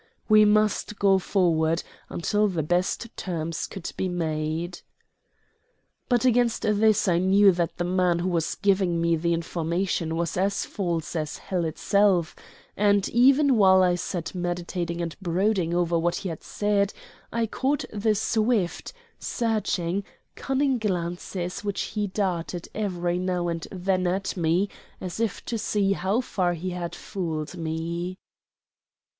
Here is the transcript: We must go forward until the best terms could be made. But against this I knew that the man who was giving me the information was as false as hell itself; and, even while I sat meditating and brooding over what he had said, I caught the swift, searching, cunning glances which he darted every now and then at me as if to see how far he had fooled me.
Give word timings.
We 0.27 0.45
must 0.45 0.97
go 0.97 1.19
forward 1.19 1.83
until 2.09 2.47
the 2.47 2.63
best 2.63 3.15
terms 3.15 3.67
could 3.67 3.91
be 3.97 4.09
made. 4.09 4.79
But 6.09 6.25
against 6.25 6.63
this 6.63 7.07
I 7.07 7.19
knew 7.19 7.51
that 7.51 7.77
the 7.77 7.83
man 7.83 8.17
who 8.17 8.29
was 8.29 8.55
giving 8.55 8.99
me 8.99 9.15
the 9.15 9.31
information 9.35 10.15
was 10.15 10.37
as 10.37 10.65
false 10.65 11.15
as 11.15 11.37
hell 11.37 11.65
itself; 11.65 12.35
and, 12.75 13.07
even 13.09 13.57
while 13.57 13.83
I 13.83 13.93
sat 13.93 14.33
meditating 14.33 15.01
and 15.01 15.15
brooding 15.21 15.71
over 15.75 15.99
what 15.99 16.15
he 16.15 16.29
had 16.29 16.41
said, 16.41 16.93
I 17.31 17.45
caught 17.45 17.85
the 17.93 18.15
swift, 18.15 18.93
searching, 19.19 20.03
cunning 20.33 20.79
glances 20.79 21.63
which 21.63 21.81
he 21.93 22.07
darted 22.07 22.67
every 22.73 23.19
now 23.19 23.49
and 23.49 23.67
then 23.71 24.07
at 24.07 24.35
me 24.35 24.67
as 24.99 25.19
if 25.19 25.45
to 25.45 25.59
see 25.59 25.93
how 25.93 26.21
far 26.21 26.55
he 26.55 26.71
had 26.71 26.95
fooled 26.95 27.55
me. 27.55 28.17